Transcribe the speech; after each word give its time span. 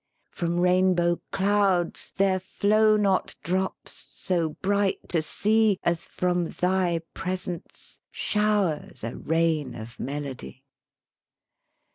From 0.31 0.59
rainbow 0.59 1.21
clouds 1.29 2.11
there 2.17 2.39
flow 2.39 2.97
not 2.97 3.35
Drops 3.43 4.09
so 4.11 4.49
bright 4.63 5.07
to 5.09 5.21
see 5.21 5.77
As 5.83 6.07
from 6.07 6.49
thy 6.49 7.03
presence 7.13 7.99
showers 8.09 9.03
a 9.03 9.15
rain 9.15 9.75
of 9.75 9.99
melody." 9.99 10.63